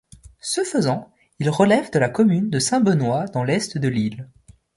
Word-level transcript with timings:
Ce 0.39 0.63
faisant, 0.63 1.11
il 1.37 1.51
relève 1.51 1.91
de 1.91 1.99
la 1.99 2.09
commune 2.09 2.49
de 2.49 2.57
Saint-Benoît, 2.57 3.25
dans 3.27 3.43
l'est 3.43 3.77
de 3.77 3.87
l'île. 3.87 4.27